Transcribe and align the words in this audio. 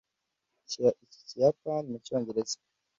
Shyira 0.69 0.89
iki 1.03 1.19
kiyapani 1.27 1.87
mucyongereza. 1.93 2.57